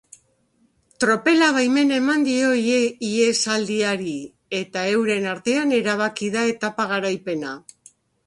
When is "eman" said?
2.03-2.23